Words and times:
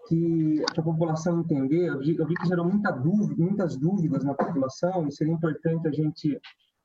que 0.07 0.63
a 0.77 0.81
população 0.81 1.39
entender, 1.39 1.87
eu 1.87 1.99
vi, 1.99 2.15
eu 2.15 2.27
vi 2.27 2.35
que 2.35 2.47
gerou 2.47 2.65
muita 2.65 2.91
dúvida, 2.91 3.43
muitas 3.43 3.75
dúvidas 3.75 4.23
na 4.23 4.35
população, 4.35 5.07
e 5.07 5.11
seria 5.11 5.33
importante 5.33 5.87
a 5.87 5.91
gente 5.91 6.39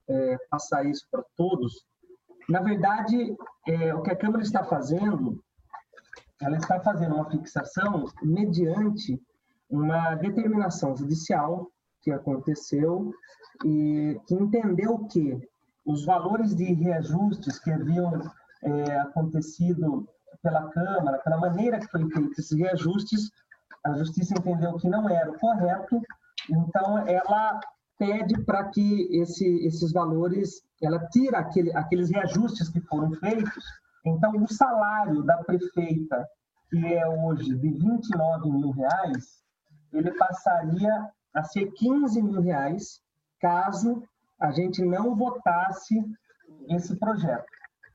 é, 0.08 0.38
passar 0.50 0.86
isso 0.86 1.06
para 1.10 1.22
todos. 1.36 1.84
Na 2.48 2.60
verdade, 2.60 3.36
é, 3.68 3.94
o 3.94 4.02
que 4.02 4.10
a 4.10 4.16
Câmara 4.16 4.42
está 4.42 4.64
fazendo, 4.64 5.42
ela 6.40 6.56
está 6.56 6.80
fazendo 6.80 7.14
uma 7.16 7.30
fixação 7.30 8.06
mediante 8.22 9.20
uma 9.70 10.14
determinação 10.16 10.96
judicial 10.96 11.70
que 12.02 12.10
aconteceu 12.10 13.12
e 13.64 14.20
que 14.26 14.34
entendeu 14.34 14.98
que 15.06 15.40
os 15.86 16.04
valores 16.04 16.54
de 16.54 16.64
reajustes 16.64 17.58
que 17.58 17.70
haviam 17.70 18.20
é, 18.62 18.98
acontecido 18.98 20.08
pela 20.42 20.68
Câmara, 20.70 21.18
pela 21.18 21.38
maneira 21.38 21.78
que 21.78 21.88
foi 21.88 22.08
feito 22.10 22.32
esses 22.32 22.58
reajustes, 22.58 23.30
a 23.84 23.94
Justiça 23.94 24.34
entendeu 24.38 24.76
que 24.76 24.88
não 24.88 25.08
era 25.08 25.30
o 25.30 25.38
correto, 25.38 26.00
então 26.48 26.98
ela 27.06 27.60
pede 27.98 28.42
para 28.44 28.64
que 28.64 29.08
esse, 29.12 29.46
esses 29.66 29.92
valores, 29.92 30.62
ela 30.82 31.06
tira 31.08 31.38
aquele, 31.38 31.74
aqueles 31.76 32.10
reajustes 32.10 32.68
que 32.68 32.80
foram 32.80 33.12
feitos. 33.12 33.64
Então, 34.04 34.32
o 34.42 34.48
salário 34.50 35.22
da 35.22 35.36
prefeita, 35.44 36.26
que 36.70 36.78
é 36.86 37.06
hoje 37.06 37.54
de 37.58 37.70
29 37.72 38.50
mil 38.50 38.70
reais, 38.70 39.40
ele 39.92 40.10
passaria 40.12 41.10
a 41.34 41.42
ser 41.44 41.70
15 41.72 42.22
mil 42.22 42.40
reais 42.40 43.00
caso 43.40 44.02
a 44.38 44.50
gente 44.50 44.82
não 44.82 45.14
votasse 45.14 45.94
esse 46.68 46.96
projeto. 46.96 47.46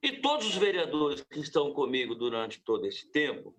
E 0.03 0.13
todos 0.13 0.47
os 0.47 0.57
vereadores 0.57 1.23
que 1.23 1.39
estão 1.39 1.73
comigo 1.73 2.15
durante 2.15 2.61
todo 2.63 2.87
esse 2.87 3.11
tempo 3.11 3.55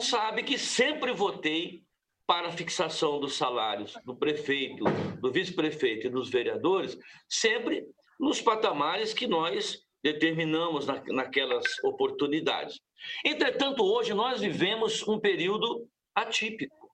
sabem 0.00 0.44
que 0.44 0.58
sempre 0.58 1.12
votei 1.12 1.82
para 2.26 2.48
a 2.48 2.52
fixação 2.52 3.20
dos 3.20 3.34
salários 3.34 3.94
do 4.04 4.16
prefeito, 4.16 4.84
do 5.20 5.30
vice-prefeito 5.30 6.06
e 6.06 6.10
dos 6.10 6.30
vereadores, 6.30 6.98
sempre 7.28 7.86
nos 8.18 8.40
patamares 8.40 9.12
que 9.14 9.26
nós 9.26 9.82
determinamos 10.02 10.86
na, 10.86 11.02
naquelas 11.06 11.64
oportunidades. 11.82 12.80
Entretanto, 13.24 13.84
hoje 13.84 14.12
nós 14.12 14.40
vivemos 14.40 15.06
um 15.08 15.18
período 15.18 15.88
atípico. 16.14 16.90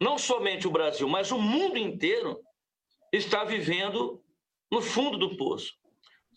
Não 0.00 0.16
somente 0.16 0.66
o 0.66 0.70
Brasil, 0.70 1.08
mas 1.08 1.30
o 1.30 1.38
mundo 1.38 1.76
inteiro 1.76 2.40
está 3.12 3.44
vivendo 3.44 4.22
no 4.70 4.80
fundo 4.80 5.18
do 5.18 5.36
poço. 5.36 5.74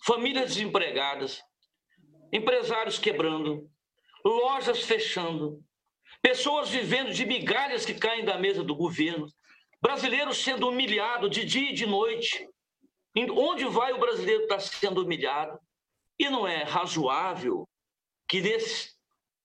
Famílias 0.03 0.55
desempregadas, 0.55 1.41
empresários 2.31 2.99
quebrando, 2.99 3.69
lojas 4.23 4.83
fechando, 4.83 5.63
pessoas 6.21 6.69
vivendo 6.69 7.11
de 7.13 7.25
migalhas 7.25 7.85
que 7.85 7.93
caem 7.93 8.25
da 8.25 8.37
mesa 8.37 8.63
do 8.63 8.75
governo, 8.75 9.27
brasileiros 9.81 10.37
sendo 10.37 10.69
humilhados 10.69 11.29
de 11.29 11.45
dia 11.45 11.71
e 11.71 11.73
de 11.73 11.85
noite. 11.85 12.47
Onde 13.31 13.65
vai 13.65 13.93
o 13.93 13.99
brasileiro 13.99 14.43
estar 14.43 14.59
sendo 14.59 15.03
humilhado? 15.03 15.57
E 16.17 16.29
não 16.29 16.47
é 16.47 16.63
razoável 16.63 17.67
que 18.27 18.41
nesse 18.41 18.95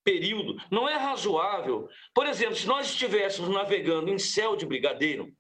período, 0.03 0.57
não 0.71 0.89
é 0.89 0.97
razoável, 0.97 1.89
por 2.15 2.27
exemplo, 2.27 2.57
se 2.57 2.67
nós 2.67 2.87
estivéssemos 2.87 3.51
navegando 3.51 4.11
em 4.11 4.19
céu 4.19 4.57
de 4.57 4.67
brigadeiro, 4.67 5.31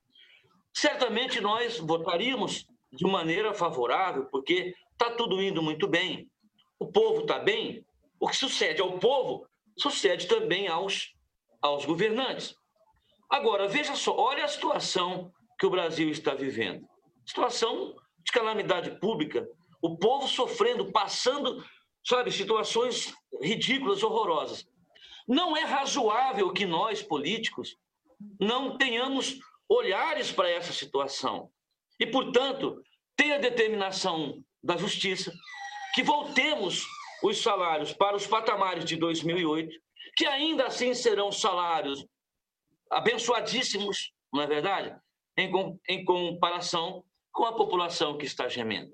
certamente 0.72 1.40
nós 1.40 1.78
votaríamos 1.78 2.66
de 2.92 3.06
maneira 3.06 3.54
favorável, 3.54 4.26
porque 4.26 4.74
está 4.92 5.10
tudo 5.10 5.42
indo 5.42 5.62
muito 5.62 5.88
bem 5.88 6.29
o 6.80 6.86
povo 6.86 7.20
está 7.20 7.38
bem, 7.38 7.84
o 8.18 8.26
que 8.26 8.34
sucede 8.34 8.80
ao 8.80 8.98
povo 8.98 9.46
sucede 9.78 10.26
também 10.26 10.66
aos, 10.66 11.14
aos 11.60 11.84
governantes. 11.84 12.56
Agora, 13.28 13.68
veja 13.68 13.94
só, 13.94 14.16
olha 14.16 14.44
a 14.44 14.48
situação 14.48 15.32
que 15.58 15.66
o 15.66 15.70
Brasil 15.70 16.10
está 16.10 16.34
vivendo. 16.34 16.88
Situação 17.24 17.94
de 18.24 18.32
calamidade 18.32 18.98
pública, 18.98 19.46
o 19.82 19.96
povo 19.96 20.26
sofrendo, 20.26 20.90
passando, 20.90 21.64
sabe, 22.04 22.32
situações 22.32 23.14
ridículas, 23.42 24.02
horrorosas. 24.02 24.66
Não 25.28 25.56
é 25.56 25.64
razoável 25.64 26.52
que 26.52 26.64
nós, 26.64 27.02
políticos, 27.02 27.76
não 28.40 28.76
tenhamos 28.76 29.38
olhares 29.68 30.32
para 30.32 30.50
essa 30.50 30.72
situação. 30.72 31.50
E, 31.98 32.06
portanto, 32.06 32.82
ter 33.14 33.32
a 33.32 33.38
determinação 33.38 34.42
da 34.62 34.76
justiça 34.76 35.32
que 35.94 36.02
voltemos 36.02 36.86
os 37.22 37.42
salários 37.42 37.92
para 37.92 38.16
os 38.16 38.26
patamares 38.26 38.84
de 38.84 38.96
2008, 38.96 39.70
que 40.16 40.26
ainda 40.26 40.66
assim 40.66 40.94
serão 40.94 41.30
salários 41.30 42.06
abençoadíssimos, 42.90 44.12
não 44.32 44.42
é 44.42 44.46
verdade? 44.46 44.96
Em, 45.36 45.50
em 45.88 46.04
comparação 46.04 47.04
com 47.32 47.44
a 47.44 47.54
população 47.54 48.18
que 48.18 48.26
está 48.26 48.48
gemendo. 48.48 48.92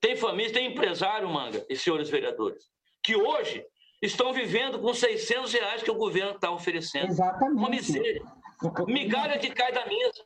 Tem 0.00 0.16
família, 0.16 0.52
tem 0.52 0.66
empresário, 0.70 1.28
Manga, 1.28 1.64
e 1.68 1.76
senhores 1.76 2.10
vereadores, 2.10 2.70
que 3.02 3.16
hoje 3.16 3.64
estão 4.02 4.32
vivendo 4.32 4.78
com 4.78 4.92
600 4.92 5.52
reais 5.52 5.82
que 5.82 5.90
o 5.90 5.96
governo 5.96 6.32
está 6.32 6.50
oferecendo. 6.50 7.06
Exatamente. 7.06 7.56
Uma 7.56 7.70
miséria. 7.70 8.22
Migalha 8.86 9.38
que 9.38 9.50
cai 9.50 9.72
da 9.72 9.86
mesa. 9.86 10.24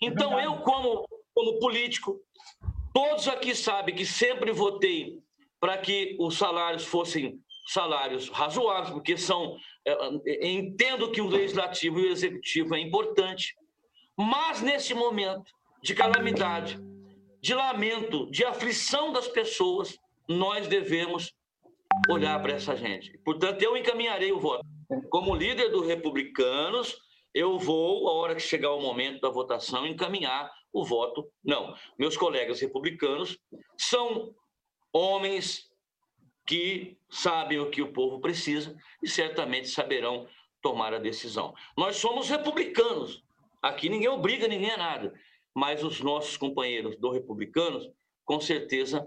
Então, 0.00 0.38
eu, 0.38 0.58
como, 0.58 1.06
como 1.34 1.58
político, 1.58 2.20
todos 2.94 3.26
aqui 3.28 3.54
sabem 3.54 3.94
que 3.94 4.06
sempre 4.06 4.52
votei 4.52 5.20
para 5.66 5.78
que 5.78 6.14
os 6.20 6.38
salários 6.38 6.84
fossem 6.84 7.40
salários 7.66 8.28
razoáveis, 8.28 8.90
porque 8.90 9.16
são. 9.16 9.56
É, 9.84 9.90
é, 9.90 10.48
entendo 10.48 11.10
que 11.10 11.20
o 11.20 11.26
legislativo 11.26 11.98
e 11.98 12.06
o 12.06 12.12
executivo 12.12 12.76
é 12.76 12.78
importante, 12.78 13.52
mas 14.16 14.62
nesse 14.62 14.94
momento 14.94 15.50
de 15.82 15.92
calamidade, 15.92 16.78
de 17.42 17.52
lamento, 17.52 18.30
de 18.30 18.44
aflição 18.44 19.12
das 19.12 19.26
pessoas, 19.26 19.98
nós 20.28 20.68
devemos 20.68 21.34
olhar 22.08 22.40
para 22.40 22.52
essa 22.52 22.76
gente. 22.76 23.18
Portanto, 23.24 23.60
eu 23.60 23.76
encaminharei 23.76 24.30
o 24.30 24.38
voto. 24.38 24.64
Como 25.10 25.34
líder 25.34 25.70
dos 25.70 25.84
republicanos, 25.84 26.96
eu 27.34 27.58
vou, 27.58 28.08
a 28.08 28.12
hora 28.12 28.36
que 28.36 28.40
chegar 28.40 28.72
o 28.72 28.80
momento 28.80 29.20
da 29.20 29.30
votação, 29.30 29.84
encaminhar 29.84 30.48
o 30.72 30.84
voto. 30.84 31.28
Não, 31.44 31.74
meus 31.98 32.16
colegas 32.16 32.60
republicanos 32.60 33.36
são 33.76 34.32
homens 34.96 35.70
que 36.46 36.96
sabem 37.10 37.58
o 37.58 37.70
que 37.70 37.82
o 37.82 37.92
povo 37.92 38.20
precisa 38.20 38.74
e 39.02 39.08
certamente 39.08 39.68
saberão 39.68 40.26
tomar 40.62 40.94
a 40.94 40.98
decisão. 40.98 41.54
Nós 41.76 41.96
somos 41.96 42.28
republicanos. 42.28 43.22
Aqui 43.62 43.88
ninguém 43.88 44.08
obriga 44.08 44.48
ninguém 44.48 44.70
a 44.70 44.76
nada, 44.76 45.14
mas 45.54 45.82
os 45.84 46.00
nossos 46.00 46.36
companheiros 46.36 46.96
do 46.96 47.10
republicanos, 47.10 47.90
com 48.24 48.40
certeza, 48.40 49.06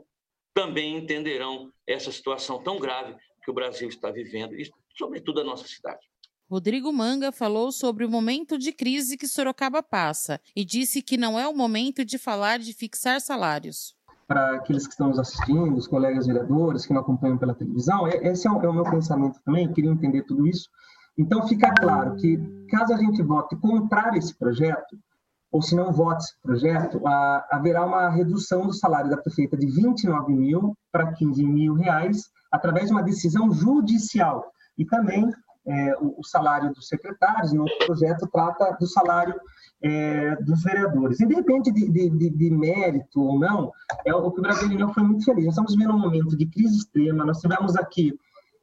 também 0.54 0.96
entenderão 0.96 1.72
essa 1.88 2.12
situação 2.12 2.62
tão 2.62 2.78
grave 2.78 3.16
que 3.44 3.50
o 3.50 3.54
Brasil 3.54 3.90
está 3.90 4.12
vivendo 4.12 4.56
e, 4.56 4.70
sobretudo, 4.98 5.42
a 5.42 5.44
nossa 5.44 5.68
cidade. 5.68 6.08
Rodrigo 6.50 6.92
Manga 6.92 7.32
falou 7.32 7.72
sobre 7.72 8.04
o 8.04 8.10
momento 8.10 8.58
de 8.58 8.72
crise 8.72 9.18
que 9.18 9.28
Sorocaba 9.28 9.82
passa 9.82 10.42
e 10.56 10.66
disse 10.66 11.02
que 11.02 11.16
não 11.16 11.40
é 11.40 11.48
o 11.48 11.56
momento 11.56 12.04
de 12.04 12.18
falar 12.18 12.60
de 12.60 12.74
fixar 12.74 13.22
salários. 13.22 13.99
Para 14.30 14.58
aqueles 14.58 14.86
que 14.86 14.92
estão 14.92 15.08
nos 15.08 15.18
assistindo, 15.18 15.76
os 15.76 15.88
colegas 15.88 16.28
vereadores 16.28 16.86
que 16.86 16.94
não 16.94 17.02
acompanham 17.02 17.40
pela 17.40 17.56
televisão, 17.56 18.08
esse 18.08 18.48
é 18.48 18.52
o, 18.52 18.62
é 18.62 18.70
o 18.70 18.74
meu 18.74 18.84
pensamento 18.84 19.40
também, 19.44 19.74
queria 19.74 19.90
entender 19.90 20.22
tudo 20.22 20.46
isso. 20.46 20.70
Então, 21.18 21.48
fica 21.48 21.74
claro 21.74 22.16
que, 22.16 22.38
caso 22.70 22.94
a 22.94 22.98
gente 22.98 23.24
vote 23.24 23.56
contrário 23.56 24.20
esse 24.20 24.38
projeto, 24.38 25.00
ou 25.52 25.64
se 25.64 25.76
não 25.76 25.92
vote 25.92 26.24
esse 26.24 26.40
projeto, 26.44 27.02
a, 27.08 27.48
haverá 27.50 27.84
uma 27.84 28.08
redução 28.10 28.68
do 28.68 28.74
salário 28.74 29.10
da 29.10 29.18
prefeita 29.18 29.58
de 29.58 29.66
29 29.66 30.32
mil 30.32 30.76
para 30.92 31.12
15 31.14 31.44
mil 31.44 31.74
reais, 31.74 32.30
através 32.52 32.86
de 32.86 32.92
uma 32.92 33.02
decisão 33.02 33.52
judicial. 33.52 34.46
E 34.78 34.86
também 34.86 35.28
é, 35.70 35.96
o, 36.02 36.20
o, 36.20 36.24
salário 36.26 36.74
dos 36.74 36.88
secretários, 36.88 37.54
no 37.54 37.66
projeto 37.86 38.28
trata 38.32 38.76
do 38.80 38.88
salário 38.88 39.36
é, 39.82 40.36
dos 40.38 40.64
vereadores. 40.64 41.22
Independente 41.22 41.72
de, 41.72 41.90
de, 41.90 42.10
de, 42.10 42.30
de, 42.32 42.50
mérito 42.50 43.22
ou 43.22 43.40
não, 43.40 43.72
é 44.04 44.14
o 44.14 44.32
que 44.32 44.40
o 44.40 44.44
brasileiro 44.44 44.92
foi 44.94 45.04
muito 45.04 45.24
feliz. 45.26 45.46
Nós 45.46 45.54
estamos 45.54 45.76
vivendo 45.76 45.94
um 45.94 46.00
momento 46.00 46.36
de 46.36 46.46
crise 46.48 46.78
extrema, 46.78 47.24
nós 47.24 47.40
tivemos 47.40 47.76
aqui 47.76 48.18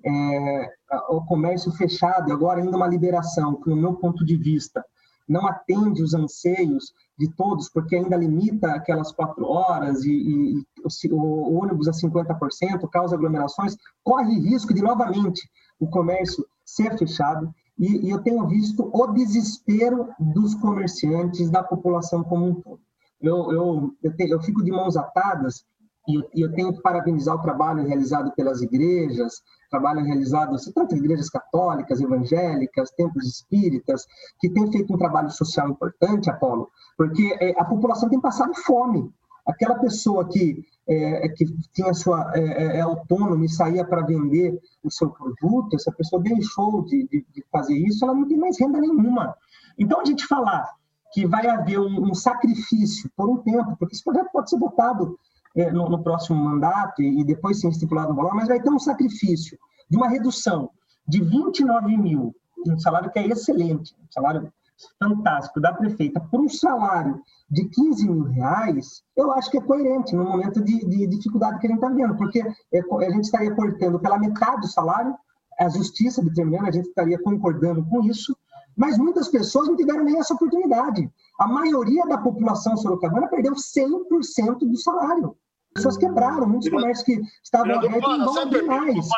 é, 0.05 0.71
o 1.09 1.21
comércio 1.25 1.71
fechado 1.73 2.33
agora 2.33 2.61
ainda 2.61 2.77
uma 2.77 2.89
liberação, 2.89 3.61
que 3.61 3.71
no 3.71 3.77
meu 3.77 3.95
ponto 3.95 4.25
de 4.25 4.37
vista 4.37 4.85
não 5.29 5.47
atende 5.47 6.03
os 6.03 6.15
anseios 6.15 6.93
de 7.19 7.29
todos, 7.35 7.69
porque 7.69 7.97
ainda 7.97 8.17
limita 8.17 8.73
aquelas 8.73 9.11
quatro 9.11 9.45
horas 9.47 10.05
e, 10.05 10.13
e, 10.13 10.59
e 10.59 11.13
o, 11.13 11.19
o, 11.19 11.63
ônibus 11.63 11.89
a 11.89 11.93
50%, 11.93 12.89
causa 12.91 13.17
aglomerações, 13.17 13.77
corre 14.05 14.39
risco 14.39 14.73
de 14.73 14.83
novamente 14.83 15.51
o 15.81 15.89
comércio 15.89 16.47
ser 16.67 16.99
fechado. 16.99 17.55
E, 17.79 18.09
e 18.09 18.11
eu 18.11 18.23
tenho 18.23 18.47
visto 18.49 18.91
o 18.93 19.07
desespero 19.09 20.09
dos 20.19 20.55
comerciantes, 20.57 21.49
da 21.49 21.63
população 21.63 22.25
como 22.25 22.47
um 22.47 22.55
todo. 22.55 22.81
Eu, 23.21 23.53
eu, 23.53 23.95
eu, 24.03 24.17
te, 24.17 24.29
eu 24.29 24.43
fico 24.43 24.63
de 24.63 24.71
mãos 24.71 24.97
atadas 24.97 25.65
e 26.09 26.15
eu, 26.15 26.29
eu 26.35 26.53
tenho 26.53 26.73
que 26.73 26.83
parabenizar 26.83 27.35
o 27.35 27.43
trabalho 27.43 27.87
realizado 27.87 28.33
pelas 28.35 28.61
igrejas, 28.63 29.43
trabalho 29.71 30.05
realizado, 30.05 30.55
assim, 30.55 30.73
tanto 30.73 30.95
igrejas 30.95 31.29
católicas, 31.29 32.01
evangélicas, 32.01 32.91
templos 32.93 33.27
espíritas, 33.27 34.05
que 34.39 34.51
têm 34.51 34.71
feito 34.71 34.93
um 34.95 34.99
trabalho 34.99 35.31
social 35.31 35.69
importante, 35.69 36.31
Apolo, 36.31 36.71
porque 36.97 37.37
é, 37.41 37.61
a 37.61 37.65
população 37.65 38.09
tem 38.09 38.21
passado 38.21 38.55
fome. 38.55 39.11
Aquela 39.47 39.79
pessoa 39.79 40.29
que, 40.29 40.65
é, 40.89 41.29
que 41.29 41.47
tinha 41.73 41.95
sua 41.95 42.33
é, 42.35 42.41
é, 42.41 42.77
é 42.79 42.81
autônoma 42.81 43.45
e 43.45 43.49
saía 43.49 43.85
para 43.85 44.05
vender 44.05 44.59
o 44.83 44.91
seu 44.91 45.11
produto, 45.11 45.77
essa 45.77 45.93
pessoa 45.93 46.21
deixou 46.21 46.83
de, 46.85 47.07
de, 47.09 47.25
de, 47.33 47.45
fazer 47.51 47.75
isso, 47.75 48.05
ela 48.05 48.15
não 48.15 48.27
tem 48.27 48.37
mais 48.37 48.59
renda 48.59 48.81
nenhuma. 48.81 49.35
Então, 49.79 50.01
a 50.01 50.05
gente 50.05 50.27
falar 50.27 50.69
que 51.13 51.27
vai 51.27 51.47
haver 51.47 51.79
um, 51.79 52.11
um 52.11 52.15
sacrifício 52.15 53.11
por 53.17 53.29
um 53.29 53.39
tempo, 53.39 53.77
porque 53.79 53.95
esse 53.95 54.05
projeto 54.05 54.31
pode 54.33 54.51
ser 54.51 54.59
votado 54.59 55.19
é, 55.57 55.71
no, 55.71 55.89
no, 55.89 56.03
próximo 56.03 56.39
mandato 56.39 57.01
e, 57.01 57.21
e 57.21 57.25
depois 57.25 57.61
ser 57.61 57.69
estipulado 57.69 58.09
no 58.09 58.17
valor, 58.17 58.35
mas 58.35 58.49
vai 58.49 58.61
ter 58.61 58.71
um 58.71 58.79
sacrifício 58.79 59.57
de 59.89 59.97
uma 59.97 60.09
redução 60.09 60.71
de 61.07 61.23
29 61.23 61.97
mil, 61.97 62.35
um 62.67 62.79
salário 62.79 63.11
que 63.11 63.19
é 63.19 63.27
excelente, 63.29 63.95
um 63.95 64.11
salário 64.11 64.53
fantástico 64.99 65.61
da 65.61 65.73
prefeita, 65.73 66.21
por 66.21 66.41
um 66.41 66.49
salário 66.49 67.21
de 67.51 67.69
15 67.69 68.09
mil 68.09 68.25
reais, 68.25 69.03
eu 69.17 69.33
acho 69.33 69.51
que 69.51 69.59
é 69.59 69.61
coerente 69.61 70.15
no 70.15 70.25
momento 70.25 70.63
de, 70.63 70.85
de 70.87 71.07
dificuldade 71.07 71.59
que 71.59 71.67
a 71.67 71.71
gente 71.71 71.79
está 71.79 71.95
vendo, 71.95 72.17
porque 72.17 72.41
é, 72.41 72.81
a 72.81 73.11
gente 73.11 73.25
estaria 73.25 73.55
cortando 73.55 73.99
pela 74.01 74.19
metade 74.19 74.63
do 74.63 74.69
salário, 74.69 75.15
a 75.59 75.69
justiça 75.69 76.23
determinando, 76.23 76.69
a 76.69 76.73
gente 76.73 76.89
estaria 76.89 77.19
concordando 77.23 77.85
com 77.87 78.03
isso, 78.03 78.37
mas 78.77 78.99
muitas 78.99 79.29
pessoas 79.29 79.69
não 79.69 79.77
tiveram 79.77 80.05
nem 80.05 80.19
essa 80.19 80.35
oportunidade. 80.35 81.11
A 81.41 81.47
maioria 81.47 82.05
da 82.07 82.19
população 82.19 82.77
sorocabana 82.77 83.29
perdeu 83.29 83.55
100% 83.55 84.59
do 84.59 84.77
salário. 84.77 85.37
As 85.75 85.83
pessoas 85.83 85.97
quebraram, 85.97 86.47
muitos 86.47 86.69
comércios 86.69 87.05
que 87.05 87.21
estavam 87.43 87.75
abertos 87.75 88.19
não 88.19 88.67
mais. 88.67 89.09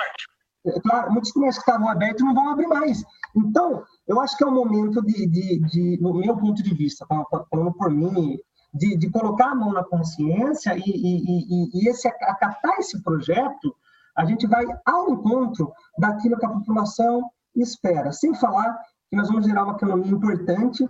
Claro, 0.82 1.12
muitos 1.12 1.32
comércios 1.32 1.64
que 1.64 1.70
estavam 1.70 1.88
abertos 1.88 2.24
não 2.24 2.34
vão 2.34 2.50
abrir 2.50 2.66
mais. 2.66 3.04
Então, 3.36 3.82
eu 4.06 4.20
acho 4.20 4.36
que 4.36 4.44
é 4.44 4.46
o 4.46 4.52
momento 4.52 5.02
de, 5.02 5.26
de, 5.26 5.58
de 5.60 5.98
no 6.00 6.14
meu 6.14 6.36
ponto 6.36 6.62
de 6.62 6.74
vista, 6.74 7.06
tá, 7.06 7.24
tá 7.30 7.44
falando 7.50 7.72
por 7.74 7.90
mim, 7.90 8.38
de, 8.74 8.96
de, 8.96 9.10
colocar 9.10 9.50
a 9.50 9.54
mão 9.54 9.72
na 9.72 9.82
consciência 9.84 10.76
e, 10.76 10.82
e, 10.82 11.24
e, 11.26 11.70
e 11.74 11.88
esse, 11.88 12.06
acatar 12.06 12.78
esse 12.78 13.02
projeto, 13.02 13.74
a 14.16 14.24
gente 14.24 14.46
vai 14.46 14.64
ao 14.84 15.10
encontro 15.10 15.72
daquilo 15.98 16.38
que 16.38 16.44
a 16.44 16.50
população 16.50 17.30
espera. 17.54 18.12
Sem 18.12 18.34
falar 18.34 18.78
que 19.08 19.16
nós 19.16 19.28
vamos 19.28 19.46
gerar 19.46 19.64
uma 19.64 19.74
economia 19.74 20.12
importante 20.12 20.88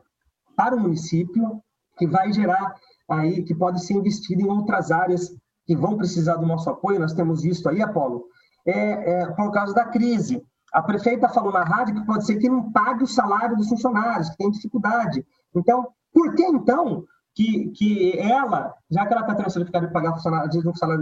para 0.56 0.74
o 0.74 0.80
município, 0.80 1.62
que 1.96 2.06
vai 2.06 2.32
gerar 2.32 2.74
aí, 3.08 3.42
que 3.42 3.54
pode 3.54 3.84
ser 3.84 3.94
investido 3.94 4.42
em 4.42 4.48
outras 4.48 4.90
áreas 4.90 5.34
que 5.66 5.76
vão 5.76 5.96
precisar 5.96 6.36
do 6.36 6.46
nosso 6.46 6.68
apoio. 6.70 6.98
Nós 6.98 7.12
temos 7.12 7.42
visto 7.42 7.68
aí, 7.68 7.82
Apolo, 7.82 8.24
é, 8.68 9.22
é, 9.22 9.26
por 9.32 9.50
causa 9.50 9.72
da 9.72 9.86
crise. 9.86 10.42
A 10.72 10.82
prefeita 10.82 11.28
falou 11.28 11.50
na 11.50 11.64
rádio 11.64 11.94
que 11.94 12.06
pode 12.06 12.26
ser 12.26 12.36
que 12.36 12.48
não 12.48 12.70
pague 12.70 13.04
o 13.04 13.06
salário 13.06 13.56
dos 13.56 13.68
funcionários, 13.68 14.28
que 14.28 14.36
tem 14.36 14.50
dificuldade. 14.50 15.24
Então, 15.54 15.88
por 16.12 16.34
que 16.34 16.44
então 16.44 17.04
que, 17.34 17.70
que 17.70 18.18
ela, 18.18 18.74
já 18.90 19.06
que 19.06 19.12
ela 19.12 19.22
está 19.22 19.34
tendo 19.34 19.46
dificuldade 19.46 19.86
de 19.86 19.92
pagar 19.92 20.12
um 20.12 20.18
salário 20.18 20.50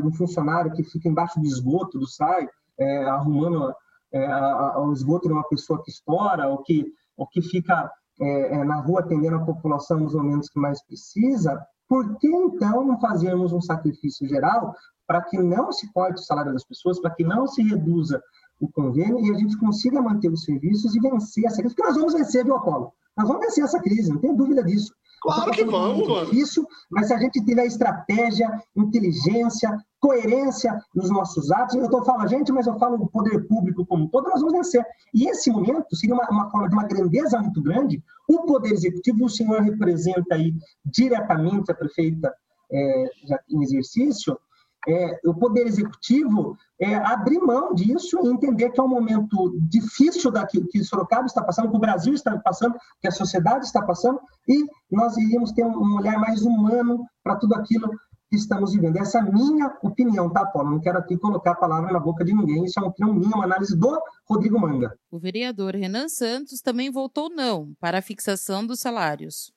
de 0.02 0.06
um 0.06 0.12
funcionário 0.12 0.72
que 0.72 0.84
fica 0.84 1.08
embaixo 1.08 1.40
do 1.40 1.46
esgoto 1.46 1.98
do 1.98 2.06
SAI, 2.06 2.48
é, 2.78 3.04
arrumando 3.06 3.74
é, 4.12 4.24
a, 4.26 4.38
a, 4.38 4.80
o 4.82 4.92
esgoto 4.92 5.26
de 5.26 5.34
uma 5.34 5.48
pessoa 5.48 5.82
que 5.82 5.90
estoura, 5.90 6.46
ou 6.46 6.58
que, 6.58 6.86
ou 7.16 7.26
que 7.26 7.42
fica 7.42 7.90
é, 8.20 8.54
é 8.54 8.64
na 8.64 8.76
rua 8.76 9.00
atendendo 9.00 9.36
a 9.36 9.44
população 9.44 9.98
nos 9.98 10.14
momentos 10.14 10.48
que 10.48 10.60
mais 10.60 10.80
precisa, 10.84 11.60
por 11.88 12.16
que 12.18 12.28
então 12.28 12.84
não 12.84 13.00
fazermos 13.00 13.52
um 13.52 13.60
sacrifício 13.60 14.28
geral 14.28 14.74
para 15.06 15.22
que 15.22 15.38
não 15.38 15.72
se 15.72 15.90
corte 15.92 16.20
o 16.20 16.24
salário 16.24 16.52
das 16.52 16.64
pessoas, 16.64 17.00
para 17.00 17.10
que 17.10 17.24
não 17.24 17.46
se 17.46 17.62
reduza 17.62 18.22
o 18.60 18.68
convênio 18.68 19.20
e 19.24 19.30
a 19.30 19.34
gente 19.34 19.56
consiga 19.58 20.00
manter 20.00 20.30
os 20.30 20.44
serviços 20.44 20.94
e 20.94 21.00
vencer 21.00 21.44
essa 21.44 21.56
crise? 21.56 21.74
Porque 21.74 21.88
nós 21.88 21.96
vamos 21.96 22.14
vencer, 22.14 22.44
viu, 22.44 22.56
Apolo? 22.56 22.92
Nós 23.16 23.28
vamos 23.28 23.46
vencer 23.46 23.64
essa 23.64 23.80
crise, 23.80 24.10
não 24.10 24.20
tenho 24.20 24.36
dúvida 24.36 24.62
disso. 24.62 24.92
Claro 25.22 25.50
que 25.50 25.64
vamos, 25.64 26.06
mano. 26.06 26.26
Difícil, 26.26 26.66
mas 26.90 27.08
se 27.08 27.14
a 27.14 27.18
gente 27.18 27.44
tiver 27.44 27.64
estratégia, 27.66 28.48
inteligência, 28.76 29.76
coerência 29.98 30.78
nos 30.94 31.10
nossos 31.10 31.50
atos, 31.50 31.74
eu 31.74 31.84
estou 31.84 32.04
falando 32.04 32.28
gente, 32.28 32.52
mas 32.52 32.66
eu 32.66 32.78
falo 32.78 32.96
o 32.96 33.08
poder 33.08 33.46
público 33.48 33.84
como 33.86 34.04
um 34.04 34.08
todo, 34.08 34.28
nós 34.28 34.40
vamos 34.40 34.52
vencer. 34.52 34.84
E 35.14 35.28
esse 35.28 35.50
momento 35.50 35.96
seria 35.96 36.14
uma, 36.14 36.28
uma 36.30 36.50
forma 36.50 36.68
de 36.68 36.74
uma 36.74 36.86
grandeza 36.86 37.40
muito 37.40 37.62
grande. 37.62 38.02
O 38.28 38.42
poder 38.42 38.72
executivo, 38.72 39.24
o 39.24 39.30
senhor 39.30 39.62
representa 39.62 40.34
aí 40.34 40.54
diretamente 40.84 41.72
a 41.72 41.74
prefeita 41.74 42.32
é, 42.70 43.10
já 43.26 43.40
em 43.48 43.62
exercício, 43.62 44.38
é, 44.86 45.20
o 45.24 45.34
Poder 45.34 45.66
Executivo 45.66 46.56
é, 46.80 46.94
abrir 46.94 47.38
mão 47.40 47.74
disso 47.74 48.18
e 48.22 48.28
entender 48.28 48.70
que 48.70 48.80
é 48.80 48.82
um 48.82 48.88
momento 48.88 49.58
difícil 49.68 50.30
daqui, 50.30 50.64
que 50.68 50.84
Sorocaba 50.84 51.26
está 51.26 51.42
passando, 51.42 51.70
que 51.70 51.76
o 51.76 51.80
Brasil 51.80 52.14
está 52.14 52.36
passando, 52.38 52.76
que 53.00 53.08
a 53.08 53.12
sociedade 53.12 53.64
está 53.64 53.82
passando, 53.82 54.20
e 54.48 54.64
nós 54.90 55.16
iríamos 55.16 55.52
ter 55.52 55.64
um, 55.64 55.76
um 55.76 55.96
olhar 55.96 56.18
mais 56.18 56.42
humano 56.42 57.04
para 57.22 57.36
tudo 57.36 57.54
aquilo 57.54 57.90
que 58.28 58.36
estamos 58.36 58.72
vivendo. 58.72 58.96
Essa 58.96 59.18
é 59.18 59.20
a 59.20 59.24
minha 59.24 59.76
opinião, 59.82 60.30
tá, 60.30 60.44
Paulo? 60.46 60.70
Não 60.70 60.80
quero 60.80 60.98
aqui 60.98 61.16
colocar 61.16 61.52
a 61.52 61.56
palavra 61.56 61.92
na 61.92 62.00
boca 62.00 62.24
de 62.24 62.34
ninguém, 62.34 62.64
isso 62.64 62.78
é 62.78 62.82
uma 62.82 62.90
opinião 62.90 63.14
minha, 63.14 63.34
uma 63.34 63.44
análise 63.44 63.76
do 63.76 64.00
Rodrigo 64.28 64.60
Manga. 64.60 64.92
O 65.10 65.18
vereador 65.18 65.74
Renan 65.74 66.08
Santos 66.08 66.60
também 66.60 66.90
votou 66.90 67.30
não 67.30 67.72
para 67.80 67.98
a 67.98 68.02
fixação 68.02 68.66
dos 68.66 68.80
salários. 68.80 69.52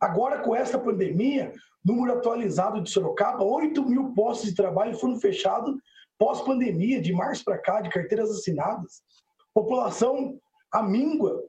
Agora, 0.00 0.40
com 0.40 0.54
essa 0.54 0.78
pandemia, 0.78 1.52
número 1.84 2.12
atualizado 2.12 2.80
de 2.80 2.90
Sorocaba, 2.90 3.42
8 3.42 3.84
mil 3.84 4.12
postos 4.14 4.50
de 4.50 4.54
trabalho 4.54 4.98
foram 4.98 5.18
fechados 5.18 5.74
pós-pandemia, 6.18 7.00
de 7.00 7.12
março 7.12 7.44
para 7.44 7.58
cá, 7.58 7.80
de 7.80 7.90
carteiras 7.90 8.30
assinadas. 8.30 9.02
População 9.52 10.38
amíngua, 10.72 11.42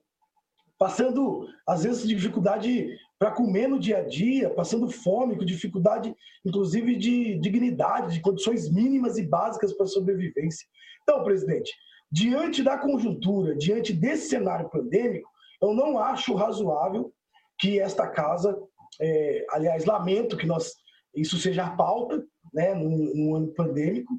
passando, 0.79 1.47
às 1.67 1.83
vezes, 1.83 2.07
dificuldade 2.07 2.89
para 3.19 3.31
comer 3.31 3.67
no 3.67 3.79
dia 3.79 3.99
a 3.99 4.01
dia, 4.01 4.49
passando 4.49 4.89
fome, 4.89 5.37
com 5.37 5.45
dificuldade, 5.45 6.13
inclusive, 6.43 6.95
de 6.95 7.39
dignidade, 7.39 8.15
de 8.15 8.21
condições 8.21 8.69
mínimas 8.69 9.17
e 9.17 9.23
básicas 9.23 9.73
para 9.73 9.85
sobrevivência. 9.85 10.67
Então, 11.03 11.23
presidente, 11.23 11.71
diante 12.11 12.63
da 12.63 12.77
conjuntura, 12.77 13.55
diante 13.55 13.93
desse 13.93 14.29
cenário 14.29 14.69
pandêmico, 14.69 15.29
eu 15.61 15.73
não 15.73 15.99
acho 15.99 16.35
razoável 16.35 17.13
que 17.59 17.79
esta 17.79 18.07
casa 18.07 18.59
é, 19.01 19.45
aliás, 19.49 19.85
lamento 19.85 20.37
que 20.37 20.45
nós 20.45 20.73
isso 21.15 21.37
seja 21.37 21.65
a 21.65 21.75
pauta, 21.75 22.23
né, 22.53 22.73
no, 22.73 23.35
ano 23.35 23.53
pandêmico, 23.53 24.11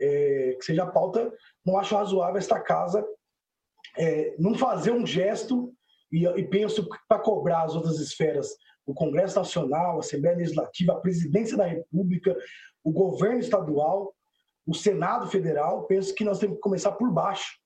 é, 0.00 0.56
que 0.58 0.64
seja 0.64 0.82
a 0.82 0.90
pauta. 0.90 1.32
Não 1.64 1.78
acho 1.78 1.94
razoável 1.94 2.38
esta 2.38 2.58
casa 2.58 3.04
é, 3.96 4.34
não 4.38 4.54
fazer 4.54 4.92
um 4.92 5.06
gesto 5.06 5.72
e, 6.12 6.26
e 6.26 6.44
penso 6.48 6.88
para 7.08 7.20
cobrar 7.20 7.62
as 7.62 7.74
outras 7.74 7.98
esferas, 7.98 8.48
o 8.86 8.94
Congresso 8.94 9.38
Nacional, 9.38 9.96
a 9.96 10.00
Assembleia 10.00 10.36
Legislativa, 10.36 10.92
a 10.92 11.00
Presidência 11.00 11.56
da 11.56 11.66
República, 11.66 12.36
o 12.82 12.90
governo 12.90 13.38
estadual, 13.38 14.12
o 14.66 14.74
Senado 14.74 15.28
Federal, 15.28 15.84
penso 15.84 16.14
que 16.14 16.24
nós 16.24 16.38
temos 16.38 16.56
que 16.56 16.62
começar 16.62 16.92
por 16.92 17.12
baixo. 17.12 17.58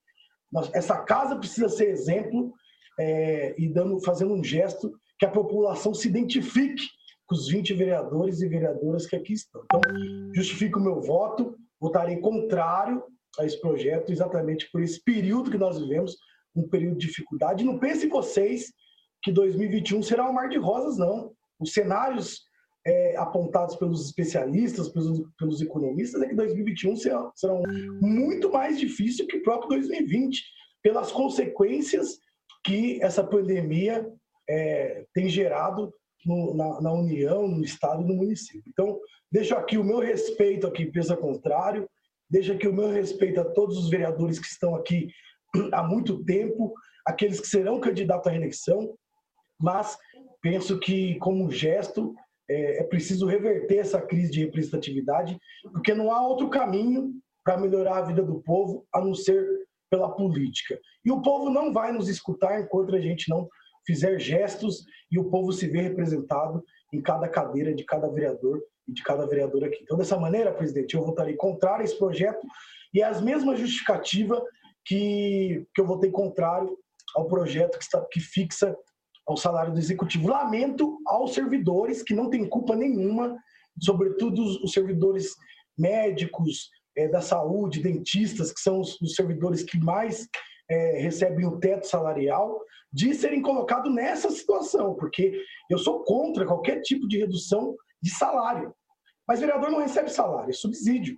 Nós, 0.52 0.70
essa 0.74 0.98
casa 1.02 1.36
precisa 1.36 1.68
ser 1.68 1.88
exemplo 1.88 2.52
é, 2.98 3.54
e 3.58 3.68
dando, 3.68 4.00
fazendo 4.00 4.34
um 4.34 4.44
gesto 4.44 4.92
que 5.18 5.26
a 5.26 5.30
população 5.30 5.94
se 5.94 6.08
identifique 6.08 6.84
com 7.26 7.34
os 7.34 7.48
20 7.48 7.74
vereadores 7.74 8.40
e 8.40 8.48
vereadoras 8.48 9.06
que 9.06 9.16
aqui 9.16 9.32
estão. 9.32 9.62
Então, 9.64 9.80
justifico 10.34 10.78
o 10.78 10.82
meu 10.82 11.00
voto, 11.00 11.56
votarei 11.80 12.18
contrário 12.18 13.02
a 13.38 13.44
esse 13.44 13.60
projeto, 13.60 14.12
exatamente 14.12 14.70
por 14.70 14.82
esse 14.82 15.02
período 15.02 15.50
que 15.50 15.58
nós 15.58 15.78
vivemos, 15.78 16.16
um 16.54 16.68
período 16.68 16.98
de 16.98 17.06
dificuldade. 17.06 17.64
Não 17.64 17.78
pensem 17.78 18.08
vocês 18.08 18.72
que 19.22 19.32
2021 19.32 20.02
será 20.02 20.28
um 20.28 20.32
mar 20.32 20.48
de 20.48 20.58
rosas, 20.58 20.98
não. 20.98 21.32
Os 21.58 21.72
cenários 21.72 22.42
é, 22.86 23.16
apontados 23.16 23.76
pelos 23.76 24.04
especialistas, 24.06 24.88
pelos, 24.90 25.22
pelos, 25.38 25.60
economistas, 25.60 26.22
é 26.22 26.28
que 26.28 26.34
2021 26.34 26.96
será, 26.96 27.30
será 27.34 27.54
muito 28.00 28.52
mais 28.52 28.78
difícil 28.78 29.26
que 29.26 29.38
o 29.38 29.42
próprio 29.42 29.80
2020, 29.80 30.44
pelas 30.82 31.10
consequências 31.10 32.18
que 32.62 33.02
essa 33.02 33.24
pandemia 33.24 34.06
é, 34.48 35.04
tem 35.12 35.28
gerado 35.28 35.92
no, 36.24 36.54
na, 36.54 36.80
na, 36.80 36.92
União, 36.92 37.46
no 37.46 37.62
Estado 37.62 38.02
e 38.02 38.06
no 38.06 38.14
município. 38.14 38.64
Então, 38.66 38.98
deixo 39.30 39.54
aqui 39.54 39.76
o 39.76 39.84
meu 39.84 39.98
respeito 39.98 40.66
aqui, 40.66 40.86
pensa 40.86 41.16
contrário, 41.16 41.88
deixo 42.28 42.52
aqui 42.52 42.66
o 42.66 42.72
meu 42.72 42.90
respeito 42.90 43.40
a 43.40 43.44
todos 43.44 43.76
os 43.76 43.90
vereadores 43.90 44.38
que 44.38 44.46
estão 44.46 44.74
aqui 44.74 45.08
há 45.72 45.82
muito 45.82 46.24
tempo, 46.24 46.74
aqueles 47.06 47.40
que 47.40 47.46
serão 47.46 47.80
candidatos 47.80 48.26
à 48.26 48.30
reeleição, 48.30 48.96
mas 49.60 49.96
penso 50.40 50.78
que, 50.78 51.16
como 51.16 51.50
gesto, 51.50 52.14
é, 52.48 52.80
é 52.80 52.84
preciso 52.84 53.26
reverter 53.26 53.78
essa 53.78 54.00
crise 54.00 54.30
de 54.30 54.44
representatividade, 54.44 55.38
porque 55.72 55.94
não 55.94 56.12
há 56.12 56.26
outro 56.26 56.50
caminho 56.50 57.12
para 57.42 57.58
melhorar 57.58 57.98
a 57.98 58.02
vida 58.02 58.22
do 58.22 58.42
povo 58.42 58.86
a 58.92 59.00
não 59.00 59.14
ser 59.14 59.46
pela 59.90 60.10
política. 60.10 60.78
E 61.04 61.10
o 61.12 61.22
povo 61.22 61.50
não 61.50 61.72
vai 61.72 61.92
nos 61.92 62.08
escutar 62.08 62.60
enquanto 62.60 62.94
a 62.96 63.00
gente 63.00 63.28
não 63.28 63.48
fizer 63.86 64.18
gestos 64.18 64.84
e 65.10 65.18
o 65.18 65.30
povo 65.30 65.52
se 65.52 65.66
ver 65.66 65.82
representado 65.82 66.62
em 66.92 67.00
cada 67.00 67.28
cadeira 67.28 67.74
de 67.74 67.84
cada 67.84 68.08
vereador 68.08 68.62
e 68.86 68.92
de 68.92 69.02
cada 69.02 69.26
vereador 69.26 69.64
aqui. 69.64 69.80
Então, 69.82 69.96
dessa 69.96 70.18
maneira, 70.18 70.52
presidente, 70.52 70.94
eu 70.94 71.04
votarei 71.04 71.34
contrário 71.36 71.82
a 71.82 71.84
esse 71.84 71.98
projeto 71.98 72.46
e 72.92 73.00
é 73.00 73.04
as 73.04 73.20
mesmas 73.20 73.58
justificativa 73.58 74.42
que, 74.84 75.66
que 75.74 75.80
eu 75.80 75.86
votei 75.86 76.10
contrário 76.10 76.76
ao 77.14 77.26
projeto 77.26 77.78
que, 77.78 77.84
está, 77.84 78.04
que 78.10 78.20
fixa 78.20 78.76
o 79.26 79.36
salário 79.36 79.72
do 79.72 79.78
executivo. 79.78 80.28
Lamento 80.28 80.98
aos 81.06 81.32
servidores 81.32 82.02
que 82.02 82.14
não 82.14 82.28
têm 82.28 82.48
culpa 82.48 82.76
nenhuma, 82.76 83.36
sobretudo 83.80 84.42
os, 84.42 84.62
os 84.62 84.72
servidores 84.72 85.34
médicos, 85.76 86.68
é, 86.96 87.08
da 87.08 87.20
saúde, 87.20 87.82
dentistas, 87.82 88.52
que 88.52 88.60
são 88.60 88.80
os, 88.80 89.00
os 89.00 89.14
servidores 89.14 89.62
que 89.62 89.78
mais 89.78 90.28
é, 90.70 90.98
recebem 90.98 91.46
o 91.46 91.58
teto 91.58 91.86
salarial, 91.86 92.60
de 92.92 93.12
serem 93.14 93.42
colocados 93.42 93.92
nessa 93.92 94.30
situação, 94.30 94.94
porque 94.94 95.42
eu 95.68 95.78
sou 95.78 96.04
contra 96.04 96.46
qualquer 96.46 96.80
tipo 96.80 97.08
de 97.08 97.18
redução 97.18 97.74
de 98.00 98.10
salário. 98.10 98.74
Mas 99.26 99.40
vereador 99.40 99.70
não 99.70 99.80
recebe 99.80 100.10
salário, 100.10 100.50
é 100.50 100.52
subsídio. 100.52 101.16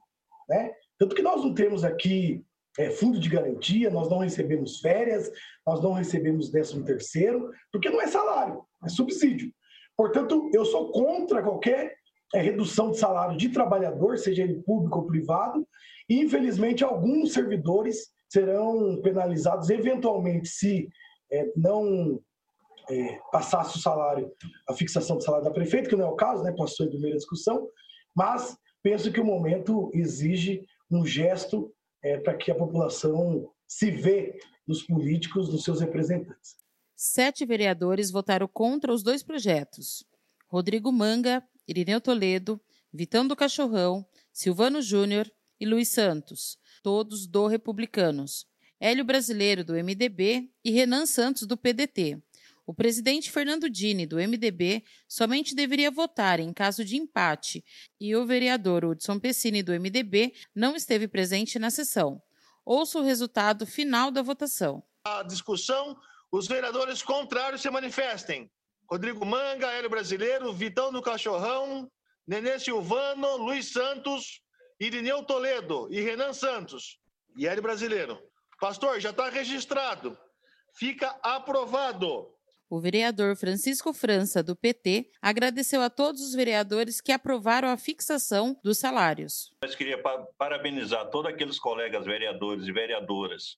Né? 0.48 0.72
Tanto 0.98 1.14
que 1.14 1.22
nós 1.22 1.44
não 1.44 1.52
temos 1.52 1.84
aqui 1.84 2.44
é, 2.78 2.90
fundo 2.90 3.18
de 3.18 3.28
garantia, 3.28 3.90
nós 3.90 4.08
não 4.08 4.18
recebemos 4.18 4.80
férias, 4.80 5.30
nós 5.66 5.82
não 5.82 5.92
recebemos 5.92 6.50
décimo 6.50 6.84
terceiro, 6.84 7.50
porque 7.72 7.90
não 7.90 8.00
é 8.00 8.06
salário, 8.06 8.62
é 8.84 8.88
subsídio. 8.88 9.52
Portanto, 9.96 10.50
eu 10.52 10.64
sou 10.64 10.92
contra 10.92 11.42
qualquer 11.42 11.96
é, 12.34 12.40
redução 12.40 12.90
de 12.90 12.98
salário 12.98 13.36
de 13.36 13.48
trabalhador, 13.48 14.18
seja 14.18 14.42
ele 14.42 14.62
público 14.62 14.98
ou 14.98 15.06
privado, 15.06 15.66
e 16.08 16.20
infelizmente 16.20 16.84
alguns 16.84 17.32
servidores 17.32 18.08
serão 18.36 19.00
penalizados 19.00 19.70
eventualmente 19.70 20.46
se 20.48 20.90
é, 21.32 21.50
não 21.56 22.20
é, 22.90 23.18
passasse 23.32 23.78
o 23.78 23.80
salário, 23.80 24.30
a 24.68 24.74
fixação 24.74 25.16
do 25.16 25.22
salário 25.22 25.46
da 25.46 25.50
prefeita, 25.50 25.88
que 25.88 25.96
não 25.96 26.04
é 26.04 26.10
o 26.10 26.16
caso, 26.16 26.42
né, 26.42 26.52
passou 26.52 26.84
em 26.84 26.90
primeira 26.90 27.16
discussão, 27.16 27.66
mas 28.14 28.54
penso 28.82 29.10
que 29.10 29.20
o 29.20 29.24
momento 29.24 29.90
exige 29.94 30.66
um 30.90 31.04
gesto 31.06 31.74
é, 32.02 32.18
para 32.18 32.34
que 32.34 32.50
a 32.50 32.54
população 32.54 33.50
se 33.66 33.90
vê 33.90 34.38
nos 34.66 34.82
políticos, 34.82 35.50
nos 35.50 35.64
seus 35.64 35.80
representantes. 35.80 36.56
Sete 36.94 37.46
vereadores 37.46 38.10
votaram 38.10 38.46
contra 38.46 38.92
os 38.92 39.02
dois 39.02 39.22
projetos. 39.22 40.04
Rodrigo 40.46 40.92
Manga, 40.92 41.42
Irineu 41.66 42.00
Toledo, 42.02 42.60
Vitão 42.92 43.26
do 43.26 43.34
Cachorrão, 43.34 44.06
Silvano 44.32 44.82
Júnior 44.82 45.30
e 45.58 45.66
Luiz 45.66 45.88
Santos, 45.88 46.58
todos 46.86 47.26
do 47.26 47.48
Republicanos. 47.48 48.46
Hélio 48.78 49.04
Brasileiro, 49.04 49.64
do 49.64 49.72
MDB, 49.72 50.48
e 50.64 50.70
Renan 50.70 51.04
Santos, 51.04 51.44
do 51.44 51.56
PDT. 51.56 52.22
O 52.64 52.72
presidente 52.72 53.28
Fernando 53.28 53.68
Dini, 53.68 54.06
do 54.06 54.18
MDB, 54.18 54.84
somente 55.08 55.52
deveria 55.52 55.90
votar 55.90 56.38
em 56.38 56.52
caso 56.52 56.84
de 56.84 56.96
empate, 56.96 57.64
e 58.00 58.14
o 58.14 58.24
vereador 58.24 58.84
Hudson 58.84 59.18
Pessini, 59.18 59.64
do 59.64 59.72
MDB, 59.72 60.32
não 60.54 60.76
esteve 60.76 61.08
presente 61.08 61.58
na 61.58 61.70
sessão. 61.70 62.22
Ouça 62.64 63.00
o 63.00 63.02
resultado 63.02 63.66
final 63.66 64.12
da 64.12 64.22
votação. 64.22 64.80
A 65.04 65.24
discussão, 65.24 65.96
os 66.30 66.46
vereadores 66.46 67.02
contrários 67.02 67.62
se 67.62 67.68
manifestem. 67.68 68.48
Rodrigo 68.88 69.26
Manga, 69.26 69.72
Hélio 69.72 69.90
Brasileiro, 69.90 70.52
Vitão 70.52 70.92
do 70.92 71.02
Cachorrão, 71.02 71.90
Nenê 72.24 72.60
Silvano, 72.60 73.38
Luiz 73.38 73.72
Santos, 73.72 74.40
Irineu 74.78 75.22
Toledo 75.24 75.88
e 75.90 76.00
Renan 76.00 76.32
Santos. 76.32 76.98
E 77.36 77.46
Hélio 77.46 77.62
Brasileiro. 77.62 78.18
Pastor, 78.60 79.00
já 79.00 79.10
está 79.10 79.28
registrado. 79.28 80.16
Fica 80.74 81.08
aprovado. 81.22 82.32
O 82.68 82.80
vereador 82.80 83.36
Francisco 83.36 83.92
França, 83.92 84.42
do 84.42 84.56
PT, 84.56 85.10
agradeceu 85.22 85.80
a 85.82 85.88
todos 85.88 86.20
os 86.20 86.34
vereadores 86.34 87.00
que 87.00 87.12
aprovaram 87.12 87.68
a 87.68 87.76
fixação 87.76 88.58
dos 88.62 88.78
salários. 88.78 89.50
Mas 89.62 89.74
queria 89.74 90.02
parabenizar 90.36 91.08
todos 91.10 91.30
aqueles 91.30 91.58
colegas 91.58 92.04
vereadores 92.04 92.66
e 92.66 92.72
vereadoras 92.72 93.56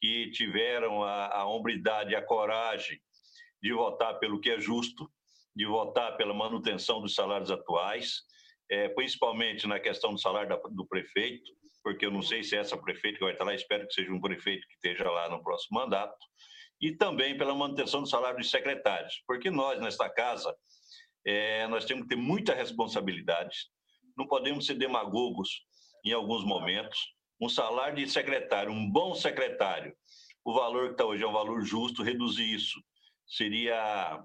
que 0.00 0.30
tiveram 0.32 1.02
a, 1.02 1.28
a 1.28 1.46
hombridade 1.46 2.12
e 2.12 2.16
a 2.16 2.22
coragem 2.22 3.00
de 3.62 3.72
votar 3.72 4.18
pelo 4.18 4.40
que 4.40 4.50
é 4.50 4.60
justo, 4.60 5.10
de 5.56 5.64
votar 5.64 6.16
pela 6.16 6.34
manutenção 6.34 7.00
dos 7.00 7.14
salários 7.14 7.50
atuais, 7.50 8.22
é, 8.72 8.88
principalmente 8.88 9.66
na 9.66 9.78
questão 9.78 10.14
do 10.14 10.18
salário 10.18 10.48
da, 10.48 10.56
do 10.56 10.86
prefeito, 10.86 11.52
porque 11.84 12.06
eu 12.06 12.10
não 12.10 12.22
sei 12.22 12.42
se 12.42 12.56
é 12.56 12.60
essa 12.60 12.74
prefeita 12.74 13.18
que 13.18 13.24
vai 13.24 13.34
estar 13.34 13.44
lá, 13.44 13.54
espero 13.54 13.86
que 13.86 13.92
seja 13.92 14.10
um 14.10 14.20
prefeito 14.20 14.66
que 14.66 14.72
esteja 14.72 15.10
lá 15.10 15.28
no 15.28 15.42
próximo 15.42 15.78
mandato, 15.78 16.16
e 16.80 16.90
também 16.96 17.36
pela 17.36 17.54
manutenção 17.54 18.00
do 18.00 18.08
salário 18.08 18.38
dos 18.38 18.50
secretários, 18.50 19.22
porque 19.26 19.50
nós, 19.50 19.78
nesta 19.78 20.08
casa, 20.08 20.56
é, 21.26 21.66
nós 21.66 21.84
temos 21.84 22.04
que 22.04 22.08
ter 22.08 22.16
muita 22.16 22.54
responsabilidade, 22.54 23.58
não 24.16 24.26
podemos 24.26 24.64
ser 24.64 24.74
demagogos 24.74 25.50
em 26.02 26.12
alguns 26.12 26.42
momentos. 26.42 26.98
Um 27.38 27.50
salário 27.50 27.96
de 27.96 28.10
secretário, 28.10 28.72
um 28.72 28.90
bom 28.90 29.14
secretário, 29.14 29.94
o 30.44 30.54
valor 30.54 30.86
que 30.86 30.92
está 30.92 31.04
hoje 31.04 31.22
é 31.22 31.26
um 31.26 31.32
valor 31.32 31.62
justo, 31.62 32.02
reduzir 32.02 32.54
isso 32.54 32.82
seria 33.26 34.24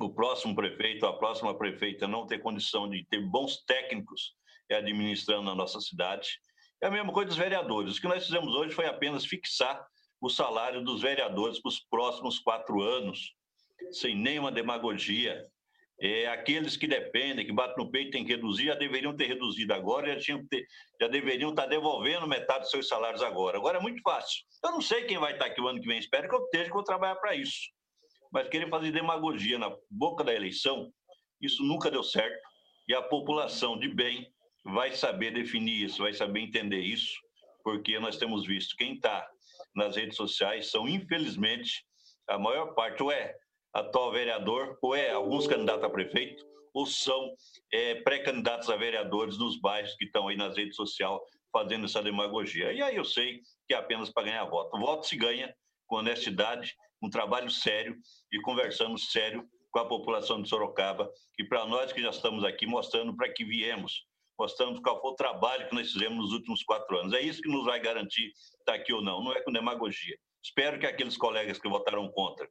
o 0.00 0.12
próximo 0.12 0.54
prefeito, 0.54 1.06
a 1.06 1.16
próxima 1.16 1.56
prefeita 1.56 2.06
não 2.06 2.26
ter 2.26 2.38
condição 2.38 2.88
de 2.88 3.04
ter 3.06 3.20
bons 3.20 3.64
técnicos 3.64 4.34
administrando 4.70 5.42
na 5.42 5.54
nossa 5.54 5.80
cidade. 5.80 6.38
É 6.82 6.86
a 6.86 6.90
mesma 6.90 7.12
coisa 7.12 7.28
dos 7.28 7.36
vereadores. 7.36 7.96
O 7.96 8.00
que 8.00 8.08
nós 8.08 8.24
fizemos 8.24 8.54
hoje 8.54 8.74
foi 8.74 8.86
apenas 8.86 9.24
fixar 9.24 9.86
o 10.20 10.28
salário 10.28 10.82
dos 10.82 11.02
vereadores 11.02 11.60
para 11.60 11.68
os 11.68 11.80
próximos 11.80 12.38
quatro 12.38 12.82
anos, 12.82 13.34
sem 13.92 14.14
nenhuma 14.14 14.50
demagogia. 14.50 15.46
É, 15.98 16.26
aqueles 16.26 16.76
que 16.76 16.86
dependem, 16.86 17.46
que 17.46 17.52
batem 17.52 17.82
no 17.82 17.90
peito, 17.90 18.10
têm 18.10 18.24
que 18.24 18.32
reduzir, 18.32 18.66
já 18.66 18.74
deveriam 18.74 19.16
ter 19.16 19.26
reduzido 19.26 19.72
agora, 19.72 20.12
já, 20.14 20.20
tinham 20.20 20.46
ter, 20.46 20.66
já 21.00 21.08
deveriam 21.08 21.50
estar 21.50 21.64
devolvendo 21.66 22.26
metade 22.26 22.60
dos 22.60 22.70
seus 22.70 22.86
salários 22.86 23.22
agora. 23.22 23.56
Agora 23.56 23.78
é 23.78 23.80
muito 23.80 24.02
fácil. 24.02 24.44
Eu 24.62 24.72
não 24.72 24.80
sei 24.82 25.04
quem 25.04 25.18
vai 25.18 25.32
estar 25.32 25.46
aqui 25.46 25.60
o 25.60 25.66
ano 25.66 25.80
que 25.80 25.88
vem, 25.88 25.98
espero 25.98 26.28
que 26.28 26.34
eu 26.34 26.44
esteja, 26.44 26.64
que 26.64 26.70
eu 26.70 26.74
vou 26.74 26.84
trabalhar 26.84 27.16
para 27.16 27.34
isso. 27.34 27.70
Mas 28.36 28.50
querer 28.50 28.68
fazer 28.68 28.92
demagogia 28.92 29.58
na 29.58 29.74
boca 29.90 30.22
da 30.22 30.34
eleição, 30.34 30.92
isso 31.40 31.62
nunca 31.62 31.90
deu 31.90 32.02
certo. 32.02 32.38
E 32.86 32.92
a 32.92 33.00
população 33.00 33.78
de 33.78 33.88
bem 33.88 34.30
vai 34.62 34.92
saber 34.92 35.30
definir 35.30 35.84
isso, 35.84 36.02
vai 36.02 36.12
saber 36.12 36.40
entender 36.40 36.80
isso, 36.80 37.18
porque 37.64 37.98
nós 37.98 38.18
temos 38.18 38.46
visto 38.46 38.76
quem 38.76 38.92
está 38.92 39.26
nas 39.74 39.96
redes 39.96 40.18
sociais 40.18 40.70
são, 40.70 40.86
infelizmente, 40.86 41.82
a 42.28 42.38
maior 42.38 42.74
parte, 42.74 43.02
ou 43.02 43.10
é 43.10 43.34
atual 43.72 44.12
vereador, 44.12 44.78
ou 44.82 44.94
é 44.94 45.12
alguns 45.12 45.46
candidatos 45.46 45.84
a 45.84 45.88
prefeito, 45.88 46.44
ou 46.74 46.84
são 46.84 47.34
é, 47.72 47.94
pré-candidatos 48.02 48.68
a 48.68 48.76
vereadores 48.76 49.38
nos 49.38 49.58
bairros 49.58 49.94
que 49.94 50.04
estão 50.04 50.28
aí 50.28 50.36
nas 50.36 50.54
redes 50.58 50.76
sociais 50.76 51.18
fazendo 51.50 51.86
essa 51.86 52.02
demagogia. 52.02 52.70
E 52.70 52.82
aí 52.82 52.96
eu 52.96 53.04
sei 53.06 53.40
que 53.66 53.72
é 53.72 53.78
apenas 53.78 54.10
para 54.10 54.24
ganhar 54.24 54.44
voto. 54.44 54.76
O 54.76 54.80
voto 54.80 55.06
se 55.06 55.16
ganha 55.16 55.56
com 55.86 55.96
honestidade, 55.96 56.76
com 57.00 57.10
trabalho 57.10 57.50
sério 57.50 57.96
e 58.32 58.40
conversando 58.40 58.98
sério 58.98 59.46
com 59.70 59.78
a 59.78 59.88
população 59.88 60.40
de 60.40 60.48
Sorocaba 60.48 61.10
e 61.38 61.44
para 61.44 61.66
nós 61.66 61.92
que 61.92 62.00
já 62.00 62.10
estamos 62.10 62.44
aqui 62.44 62.66
mostrando 62.66 63.14
para 63.14 63.32
que 63.32 63.44
viemos, 63.44 64.06
mostrando 64.38 64.80
qual 64.80 65.00
foi 65.00 65.10
o 65.10 65.14
trabalho 65.14 65.68
que 65.68 65.74
nós 65.74 65.92
fizemos 65.92 66.16
nos 66.16 66.32
últimos 66.32 66.62
quatro 66.62 66.98
anos. 66.98 67.12
É 67.12 67.20
isso 67.20 67.42
que 67.42 67.48
nos 67.48 67.64
vai 67.64 67.80
garantir 67.80 68.32
estar 68.58 68.74
aqui 68.74 68.92
ou 68.92 69.02
não, 69.02 69.22
não 69.22 69.32
é 69.32 69.42
com 69.42 69.52
demagogia. 69.52 70.16
Espero 70.42 70.78
que 70.78 70.86
aqueles 70.86 71.16
colegas 71.16 71.58
que 71.58 71.68
votaram 71.68 72.08
contra, 72.12 72.48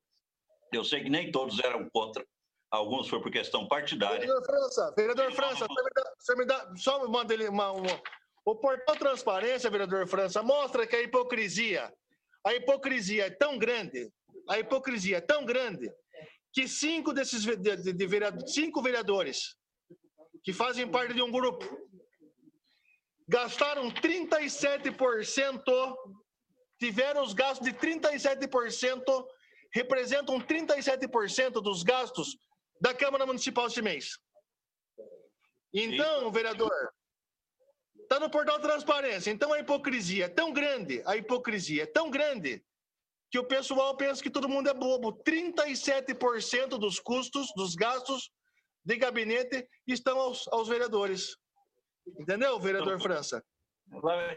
eu 0.74 0.84
sei 0.84 1.04
que 1.04 1.10
nem 1.10 1.32
todos 1.32 1.60
eram 1.64 1.90
contra, 1.90 2.25
alguns 2.70 3.08
foi 3.08 3.22
por 3.22 3.32
questão 3.32 3.68
partidária. 3.68 4.20
Vereador 4.20 4.46
França, 4.46 4.94
vereador 4.96 5.32
França, 5.32 5.68
você 6.20 6.36
me 6.36 6.46
dá, 6.46 6.74
só 6.75 7.02
me 7.04 7.12
manda 7.12 7.34
ele 7.34 7.48
uma, 7.48 7.72
uma, 7.72 8.02
o 8.46 8.56
portal 8.56 8.96
Transparência, 8.98 9.70
vereador 9.70 10.08
França, 10.08 10.44
mostra 10.44 10.86
que 10.86 10.96
a 10.96 11.02
hipocrisia, 11.02 11.92
a 12.46 12.54
hipocrisia 12.54 13.28
é 13.28 13.30
tão 13.30 13.58
grande, 13.58 14.12
a 14.50 14.60
hipocrisia 14.60 15.18
é 15.18 15.22
tão 15.22 15.46
grande, 15.46 15.92
que 16.54 16.68
cinco 16.68 17.14
desses 17.14 17.44
de, 17.44 17.94
de, 17.94 18.52
cinco 18.52 18.82
vereadores 18.82 19.56
que 20.44 20.54
fazem 20.54 20.88
parte 20.88 21.14
de 21.14 21.22
um 21.22 21.32
grupo 21.32 21.66
gastaram 23.28 23.92
37%, 23.92 25.96
tiveram 26.79 27.24
os 27.24 27.34
gastos 27.34 27.68
de 27.68 27.74
37%, 27.74 29.27
representam 29.74 30.40
37% 30.40 31.62
dos 31.62 31.84
gastos 31.84 32.38
da 32.79 32.94
Câmara 32.94 33.25
Municipal 33.25 33.68
este 33.68 33.81
mês. 33.81 34.18
Então, 35.74 36.31
vereador, 36.31 36.72
está 38.03 38.20
no 38.20 38.29
portal 38.29 38.60
Transparência. 38.60 39.31
Então 39.31 39.51
a 39.51 39.60
hipocrisia 39.60 40.25
é 40.25 40.29
tão 40.29 40.53
grande, 40.53 41.01
a 41.05 41.18
hipocrisia 41.18 41.84
é 41.84 41.88
tão 41.88 42.10
grande, 42.10 42.64
que 43.31 43.40
o 43.40 43.44
pessoal 43.44 43.96
pensa 43.98 44.22
que 44.22 44.29
todo 44.29 44.50
mundo 44.50 44.70
é 44.70 44.74
bobo. 44.74 45.14
37% 45.24 46.77
dos 46.77 47.00
custos, 47.00 47.51
dos 47.55 47.75
gastos 47.75 48.31
de 48.83 48.98
gabinete 48.98 49.68
estão 49.88 50.20
aos, 50.20 50.48
aos 50.50 50.68
vereadores. 50.68 51.35
Entendeu, 52.20 52.59
vereador 52.59 53.00
França? 53.01 53.44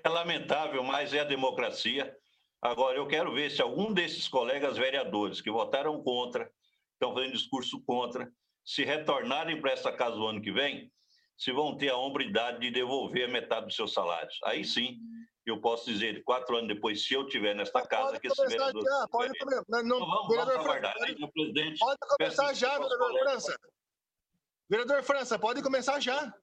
É 0.03 0.09
lamentável, 0.09 0.83
mas 0.83 1.13
é 1.13 1.21
a 1.21 1.25
democracia. 1.25 2.15
Agora, 2.61 2.97
eu 2.97 3.07
quero 3.07 3.33
ver 3.33 3.51
se 3.51 3.63
algum 3.63 3.93
desses 3.93 4.27
colegas 4.27 4.77
vereadores 4.77 5.41
que 5.41 5.51
votaram 5.51 6.03
contra, 6.03 6.51
estão 6.95 7.15
fazendo 7.15 7.33
discurso 7.33 7.81
contra, 7.85 8.31
se 8.65 8.85
retornarem 8.85 9.61
para 9.61 9.73
essa 9.73 9.93
casa 9.93 10.17
o 10.17 10.27
ano 10.27 10.43
que 10.43 10.51
vem, 10.51 10.91
se 11.39 11.53
vão 11.53 11.77
ter 11.77 11.91
a 11.91 11.97
hombridade 11.97 12.59
de 12.59 12.71
devolver 12.71 13.29
a 13.29 13.33
metade 13.33 13.67
dos 13.67 13.77
seus 13.77 13.93
salários. 13.93 14.37
Aí 14.45 14.65
sim, 14.65 14.99
eu 15.47 15.61
posso 15.61 15.87
dizer, 15.91 16.23
quatro 16.25 16.57
anos 16.57 16.69
depois, 16.69 17.07
se 17.07 17.15
eu 17.15 17.23
estiver 17.23 17.55
nesta 17.55 17.87
casa, 17.87 18.09
pode 18.09 18.21
que 18.21 18.27
esse 18.27 18.47
vereador... 18.47 18.83
Já, 18.83 19.09
pode 19.09 19.39
começar, 19.39 19.65
não, 19.69 19.83
não, 19.83 19.97
então 19.97 20.11
vamos, 20.11 20.29
vereador 20.29 20.53
vamos 20.55 20.67
aguardar. 20.67 20.93
França, 20.99 21.13
Aí, 21.13 21.33
presidente, 21.33 21.79
pode 21.79 21.99
começar 22.01 22.53
já, 22.55 22.79
vereador 22.79 23.19
França. 23.21 23.61
Vereador 24.69 25.03
França, 25.05 25.39
pode 25.39 25.63
começar 25.63 26.01
já. 26.01 26.35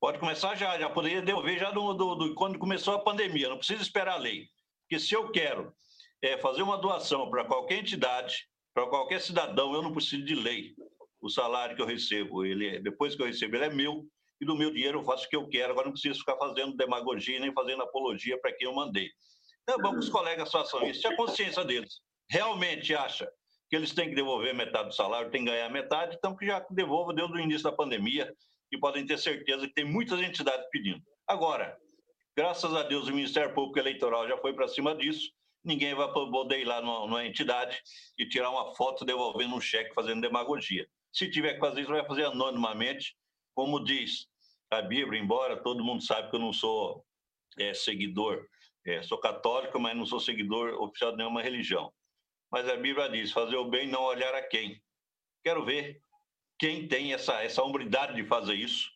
Pode 0.00 0.18
começar 0.20 0.54
já, 0.54 0.78
já 0.78 0.88
poderia 0.88 1.20
devolver 1.20 1.58
já 1.58 1.72
do, 1.72 1.92
do, 1.92 2.14
do, 2.14 2.34
quando 2.34 2.56
começou 2.56 2.94
a 2.94 3.02
pandemia, 3.02 3.48
não 3.48 3.58
precisa 3.58 3.82
esperar 3.82 4.14
a 4.14 4.18
lei. 4.18 4.46
Porque 4.82 5.00
se 5.00 5.12
eu 5.12 5.30
quero 5.32 5.74
é, 6.22 6.38
fazer 6.38 6.62
uma 6.62 6.78
doação 6.78 7.28
para 7.28 7.44
qualquer 7.44 7.80
entidade, 7.80 8.48
para 8.72 8.86
qualquer 8.86 9.20
cidadão, 9.20 9.74
eu 9.74 9.82
não 9.82 9.92
preciso 9.92 10.24
de 10.24 10.36
lei. 10.36 10.74
O 11.20 11.28
salário 11.28 11.74
que 11.74 11.82
eu 11.82 11.86
recebo, 11.86 12.44
ele 12.44 12.66
é, 12.66 12.80
depois 12.80 13.14
que 13.14 13.22
eu 13.22 13.26
recebo, 13.26 13.56
ele 13.56 13.64
é 13.64 13.70
meu, 13.70 14.06
e 14.40 14.46
do 14.46 14.56
meu 14.56 14.70
dinheiro 14.70 15.00
eu 15.00 15.04
faço 15.04 15.26
o 15.26 15.28
que 15.28 15.36
eu 15.36 15.48
quero, 15.48 15.72
agora 15.72 15.86
não 15.86 15.92
preciso 15.92 16.20
ficar 16.20 16.36
fazendo 16.36 16.76
demagogia 16.76 17.40
nem 17.40 17.52
fazendo 17.52 17.82
apologia 17.82 18.38
para 18.40 18.52
quem 18.52 18.66
eu 18.66 18.74
mandei. 18.74 19.10
Então, 19.62 19.78
vamos, 19.82 20.06
os 20.06 20.10
colegas 20.10 20.50
façam 20.50 20.82
isso. 20.88 21.02
Se 21.02 21.06
a 21.06 21.16
consciência 21.16 21.64
deles 21.64 22.00
realmente 22.30 22.94
acha 22.94 23.28
que 23.68 23.76
eles 23.76 23.92
têm 23.92 24.08
que 24.08 24.14
devolver 24.14 24.54
metade 24.54 24.88
do 24.88 24.94
salário, 24.94 25.30
têm 25.30 25.44
que 25.44 25.50
ganhar 25.50 25.68
metade, 25.68 26.16
então 26.16 26.36
que 26.36 26.46
já 26.46 26.64
devolva 26.70 27.12
desde 27.12 27.34
o 27.34 27.40
início 27.40 27.64
da 27.64 27.72
pandemia, 27.72 28.32
e 28.72 28.78
podem 28.78 29.04
ter 29.06 29.18
certeza 29.18 29.66
que 29.66 29.74
tem 29.74 29.84
muitas 29.84 30.20
entidades 30.20 30.66
pedindo. 30.70 31.02
Agora, 31.26 31.76
graças 32.36 32.72
a 32.74 32.82
Deus, 32.82 33.08
o 33.08 33.14
Ministério 33.14 33.54
Público 33.54 33.78
Eleitoral 33.78 34.28
já 34.28 34.36
foi 34.38 34.52
para 34.52 34.68
cima 34.68 34.94
disso, 34.94 35.30
ninguém 35.64 35.94
vai 35.94 36.10
poder 36.12 36.60
ir 36.60 36.64
lá 36.64 36.80
numa, 36.80 37.00
numa, 37.00 37.26
entidade 37.26 37.80
e 38.18 38.26
tirar 38.28 38.50
uma 38.50 38.74
foto 38.74 39.04
devolvendo 39.04 39.54
um 39.54 39.60
cheque 39.60 39.94
fazendo 39.94 40.20
demagogia. 40.20 40.86
Se 41.12 41.30
tiver 41.30 41.54
que 41.54 41.60
fazer 41.60 41.80
isso, 41.80 41.90
vai 41.90 42.06
fazer 42.06 42.26
anonimamente, 42.26 43.16
como 43.54 43.82
diz 43.82 44.26
a 44.70 44.82
Bíblia, 44.82 45.20
embora 45.20 45.62
todo 45.62 45.84
mundo 45.84 46.02
sabe 46.02 46.30
que 46.30 46.36
eu 46.36 46.40
não 46.40 46.52
sou 46.52 47.04
é, 47.58 47.72
seguidor, 47.74 48.46
é, 48.86 49.02
sou 49.02 49.18
católico, 49.18 49.78
mas 49.80 49.96
não 49.96 50.06
sou 50.06 50.20
seguidor 50.20 50.80
oficial 50.82 51.12
de 51.12 51.18
nenhuma 51.18 51.42
religião. 51.42 51.92
Mas 52.50 52.68
a 52.68 52.76
Bíblia 52.76 53.08
diz: 53.08 53.32
fazer 53.32 53.56
o 53.56 53.68
bem 53.68 53.88
não 53.88 54.02
olhar 54.02 54.34
a 54.34 54.42
quem. 54.42 54.82
Quero 55.44 55.64
ver 55.64 56.00
quem 56.58 56.88
tem 56.88 57.12
essa, 57.12 57.42
essa 57.42 57.62
hombridade 57.62 58.14
de 58.14 58.26
fazer 58.26 58.54
isso, 58.54 58.90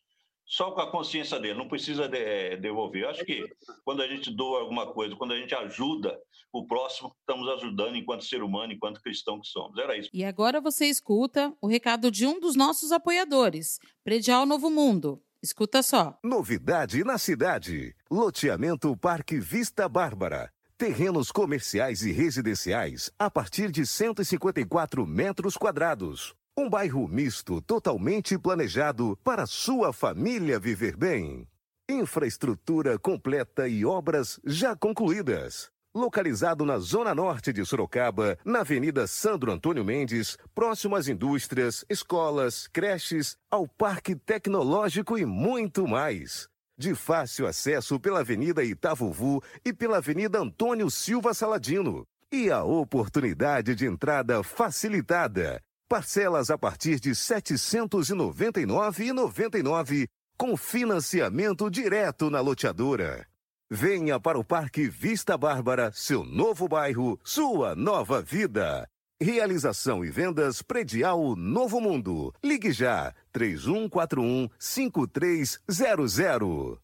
só 0.45 0.71
com 0.71 0.81
a 0.81 0.91
consciência 0.91 1.39
dele, 1.39 1.57
não 1.57 1.67
precisa 1.67 2.07
de, 2.07 2.57
devolver. 2.57 3.03
Eu 3.03 3.09
acho 3.09 3.25
que 3.25 3.43
quando 3.83 4.01
a 4.01 4.07
gente 4.07 4.31
doa 4.31 4.61
alguma 4.61 4.91
coisa, 4.93 5.15
quando 5.15 5.33
a 5.33 5.37
gente 5.37 5.55
ajuda 5.55 6.17
o 6.51 6.67
próximo, 6.67 7.15
estamos 7.19 7.47
ajudando 7.49 7.95
enquanto 7.95 8.25
ser 8.25 8.43
humano, 8.43 8.73
enquanto 8.73 9.01
cristão 9.01 9.39
que 9.39 9.47
somos. 9.47 9.77
Era 9.77 9.97
isso. 9.97 10.09
E 10.13 10.23
agora 10.23 10.61
você 10.61 10.85
escuta 10.85 11.53
o 11.61 11.67
recado 11.67 12.11
de 12.11 12.25
um 12.25 12.39
dos 12.39 12.55
nossos 12.55 12.91
apoiadores, 12.91 13.79
Predial 14.03 14.45
Novo 14.45 14.69
Mundo. 14.69 15.21
Escuta 15.41 15.83
só. 15.83 16.17
Novidade 16.23 17.03
na 17.03 17.17
cidade. 17.17 17.93
Loteamento 18.09 18.95
Parque 18.95 19.39
Vista 19.39 19.89
Bárbara. 19.89 20.49
Terrenos 20.77 21.31
comerciais 21.31 22.01
e 22.03 22.11
residenciais 22.11 23.11
a 23.19 23.29
partir 23.29 23.69
de 23.69 23.85
154 23.85 25.05
metros 25.05 25.57
quadrados. 25.57 26.33
Um 26.55 26.69
bairro 26.69 27.07
misto 27.07 27.59
totalmente 27.61 28.37
planejado 28.37 29.17
para 29.23 29.47
sua 29.47 29.91
família 29.91 30.59
viver 30.59 30.95
bem. 30.95 31.47
Infraestrutura 31.89 32.99
completa 32.99 33.67
e 33.67 33.83
obras 33.83 34.39
já 34.45 34.75
concluídas. 34.75 35.71
Localizado 35.95 36.63
na 36.63 36.77
zona 36.77 37.15
norte 37.15 37.51
de 37.51 37.65
Sorocaba, 37.65 38.37
na 38.45 38.59
Avenida 38.59 39.07
Sandro 39.07 39.51
Antônio 39.51 39.83
Mendes, 39.83 40.37
próximo 40.53 40.95
às 40.95 41.07
indústrias, 41.07 41.83
escolas, 41.89 42.67
creches, 42.67 43.35
ao 43.49 43.67
Parque 43.67 44.15
Tecnológico 44.15 45.17
e 45.17 45.25
muito 45.25 45.87
mais. 45.87 46.47
De 46.77 46.93
fácil 46.93 47.47
acesso 47.47 47.99
pela 47.99 48.19
Avenida 48.19 48.63
Itavuvu 48.63 49.41
e 49.65 49.73
pela 49.73 49.97
Avenida 49.97 50.37
Antônio 50.37 50.91
Silva 50.91 51.33
Saladino. 51.33 52.05
E 52.31 52.51
a 52.51 52.63
oportunidade 52.63 53.73
de 53.73 53.87
entrada 53.87 54.43
facilitada 54.43 55.59
Parcelas 55.93 56.49
a 56.49 56.57
partir 56.57 56.99
de 56.99 57.09
R$ 57.09 57.15
799,99 57.15 60.07
com 60.35 60.57
financiamento 60.57 61.69
direto 61.69 62.31
na 62.31 62.41
loteadora. 62.41 63.27
Venha 63.69 64.19
para 64.19 64.39
o 64.39 64.43
Parque 64.43 64.89
Vista 64.89 65.37
Bárbara, 65.37 65.91
seu 65.93 66.23
novo 66.23 66.67
bairro, 66.67 67.19
sua 67.23 67.75
nova 67.75 68.23
vida. 68.23 68.89
Realização 69.21 70.03
e 70.03 70.09
vendas 70.09 70.63
predial 70.63 71.35
Novo 71.35 71.79
Mundo. 71.79 72.33
Ligue 72.43 72.71
já 72.71 73.13
3141 73.31 74.49
5300. 74.57 76.79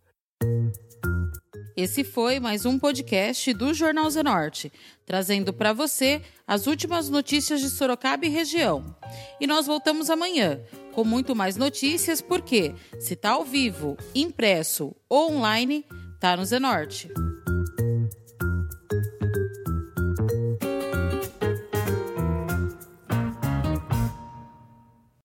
Esse 1.82 2.04
foi 2.04 2.42
mais 2.42 2.66
um 2.66 2.78
podcast 2.78 3.54
do 3.54 3.74
Jornal 3.74 4.10
Zenorte, 4.10 4.70
trazendo 5.06 5.54
para 5.54 5.72
você 5.72 6.22
as 6.46 6.68
últimas 6.68 7.10
notícias 7.10 7.62
de 7.62 7.70
Sorocaba 7.70 8.26
e 8.26 8.30
região. 8.30 8.94
E 9.40 9.48
nós 9.48 9.66
voltamos 9.66 10.10
amanhã 10.10 10.60
com 10.92 11.06
muito 11.06 11.34
mais 11.34 11.56
notícias, 11.56 12.20
porque 12.20 12.76
se 13.00 13.16
tá 13.16 13.30
ao 13.30 13.46
vivo, 13.46 13.96
impresso 14.14 14.94
ou 15.08 15.32
online, 15.32 15.86
tá 16.20 16.36
no 16.36 16.44
Zenorte. 16.44 17.08